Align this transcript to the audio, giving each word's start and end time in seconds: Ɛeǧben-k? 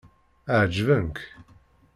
Ɛeǧben-k? 0.59 1.17